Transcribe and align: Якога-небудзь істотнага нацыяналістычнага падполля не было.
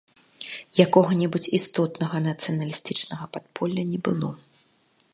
Якога-небудзь 0.85 1.51
істотнага 1.59 2.23
нацыяналістычнага 2.31 3.25
падполля 3.37 3.83
не 3.95 3.99
было. 4.09 4.29